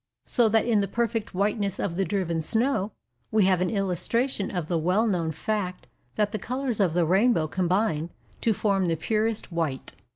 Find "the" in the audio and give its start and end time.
0.79-0.87, 1.95-2.05, 4.67-4.79, 6.31-6.39, 6.95-7.05, 8.87-8.95